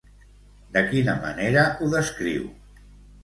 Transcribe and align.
De 0.77 0.81
quina 0.93 1.15
manera 1.25 1.65
ho 1.83 1.89
descriu? 1.91 2.47